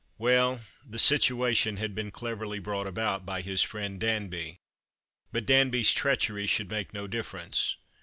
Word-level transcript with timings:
Well, 0.17 0.61
the 0.83 0.97
situation 0.97 1.77
had 1.77 1.93
been 1.93 2.09
cleverly 2.09 2.57
brought 2.57 2.87
about 2.87 3.23
by 3.23 3.41
his 3.41 3.61
friend 3.61 3.99
Danby; 3.99 4.57
but 5.31 5.45
Danby's 5.45 5.91
treachery 5.93 6.47
should 6.47 6.71
make 6.71 6.91
no 6.91 7.05
difference. 7.05 7.75